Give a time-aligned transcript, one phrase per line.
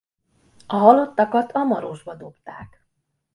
[0.65, 2.85] A halottakat a Marosba dobták.